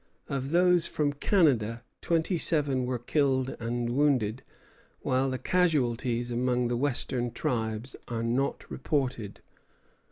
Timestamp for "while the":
5.01-5.37